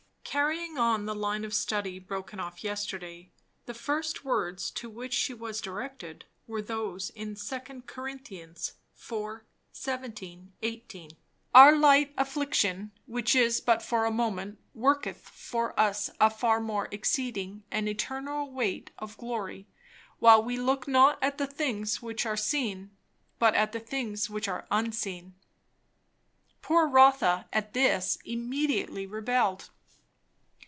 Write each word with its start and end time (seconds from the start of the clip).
Carrying 0.23 0.77
on 0.77 1.07
the 1.07 1.13
line 1.13 1.43
of 1.43 1.53
study 1.53 1.99
broken 1.99 2.39
off 2.39 2.63
yesterday, 2.63 3.33
the 3.65 3.73
first 3.73 4.23
words 4.23 4.71
to 4.71 4.89
which 4.89 5.11
she 5.13 5.33
was 5.33 5.59
directed 5.59 6.23
were 6.47 6.61
those 6.61 7.09
in 7.09 7.35
2 7.35 7.81
Cor. 7.85 8.07
iv. 8.07 9.41
17, 9.73 10.53
18. 10.61 11.09
"Our 11.53 11.75
light 11.75 12.13
affliction, 12.17 12.91
which 13.07 13.35
is 13.35 13.59
but 13.59 13.83
for 13.83 14.05
a 14.05 14.11
moment, 14.11 14.57
worketh 14.73 15.17
for 15.17 15.77
us 15.77 16.09
a 16.21 16.29
far 16.29 16.61
more 16.61 16.87
exceeding 16.91 17.63
and 17.69 17.89
eternal 17.89 18.49
weight 18.49 18.89
of 18.99 19.17
glory; 19.17 19.67
while 20.19 20.41
we 20.41 20.55
look 20.55 20.87
not 20.87 21.21
at 21.21 21.39
the 21.39 21.47
things 21.47 22.01
which 22.01 22.25
are 22.25 22.37
seen, 22.37 22.91
but 23.37 23.53
at 23.53 23.73
the 23.73 23.81
things 23.81 24.29
which 24.29 24.47
are 24.47 24.65
unseen" 24.71 25.33
Poor 26.61 26.87
Rotha 26.87 27.49
at 27.51 27.73
this 27.73 28.17
immediately 28.23 29.05
rebelled. 29.05 29.69